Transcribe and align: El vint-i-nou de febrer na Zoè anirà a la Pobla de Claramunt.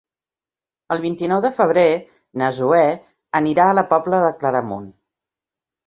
El 0.95 1.01
vint-i-nou 1.03 1.43
de 1.47 1.51
febrer 1.59 1.85
na 2.45 2.49
Zoè 2.63 2.83
anirà 3.43 3.71
a 3.71 3.79
la 3.81 3.87
Pobla 3.97 4.27
de 4.29 4.37
Claramunt. 4.43 4.93